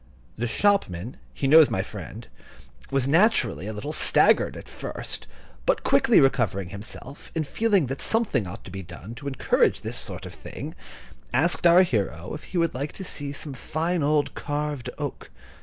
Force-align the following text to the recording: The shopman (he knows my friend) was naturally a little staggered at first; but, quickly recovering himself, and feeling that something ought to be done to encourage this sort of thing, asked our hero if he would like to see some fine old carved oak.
The 0.35 0.47
shopman 0.47 1.17
(he 1.31 1.45
knows 1.45 1.69
my 1.69 1.83
friend) 1.83 2.27
was 2.89 3.07
naturally 3.07 3.67
a 3.67 3.71
little 3.71 3.93
staggered 3.93 4.57
at 4.57 4.67
first; 4.67 5.27
but, 5.67 5.83
quickly 5.83 6.19
recovering 6.19 6.69
himself, 6.69 7.31
and 7.35 7.45
feeling 7.45 7.85
that 7.85 8.01
something 8.01 8.47
ought 8.47 8.63
to 8.63 8.71
be 8.71 8.81
done 8.81 9.13
to 9.13 9.27
encourage 9.27 9.81
this 9.81 9.97
sort 9.97 10.25
of 10.25 10.33
thing, 10.33 10.73
asked 11.35 11.67
our 11.67 11.83
hero 11.83 12.33
if 12.33 12.45
he 12.45 12.57
would 12.57 12.73
like 12.73 12.93
to 12.93 13.03
see 13.03 13.31
some 13.31 13.53
fine 13.53 14.01
old 14.01 14.33
carved 14.33 14.89
oak. 14.97 15.29